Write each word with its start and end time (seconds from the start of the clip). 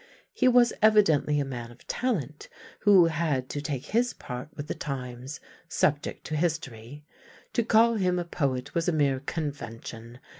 He 0.33 0.47
was 0.47 0.73
evidently 0.81 1.39
a 1.39 1.45
man 1.45 1.69
of 1.69 1.85
talent 1.85 2.49
who 2.79 3.05
had 3.05 3.49
to 3.49 3.61
take 3.61 3.85
his 3.85 4.13
part 4.13 4.49
with 4.55 4.65
the 4.65 4.73
times, 4.73 5.39
subject 5.69 6.23
to 6.25 6.35
history. 6.35 7.05
To 7.53 7.61
call 7.63 7.97
him 7.97 8.17
a 8.17 8.25
poet 8.25 8.73
was 8.73 8.87
a 8.87 8.91
mere 8.93 9.19
convention. 9.19 10.17